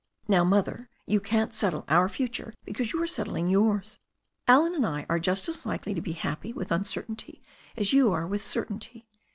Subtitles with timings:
[0.27, 3.99] "Now, Mother, you can't settle our future because you are settling yours.
[4.47, 7.43] Allen and I are just as likely to be happy with uncertainty
[7.77, 9.05] as you are with certainty.